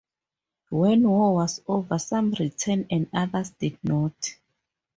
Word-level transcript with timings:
When 0.71 1.07
war 1.07 1.35
was 1.35 1.61
over 1.67 1.99
some 1.99 2.31
returned 2.31 2.87
and 2.89 3.07
others 3.13 3.51
did 3.51 3.77
not. 3.83 4.35